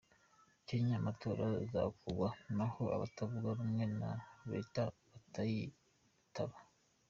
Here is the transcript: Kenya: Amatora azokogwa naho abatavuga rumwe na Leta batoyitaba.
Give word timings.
Kenya: 0.67 0.95
Amatora 1.01 1.43
azokogwa 1.63 2.29
naho 2.57 2.83
abatavuga 2.95 3.47
rumwe 3.57 3.83
na 3.99 4.11
Leta 4.51 4.81
batoyitaba. 5.11 6.57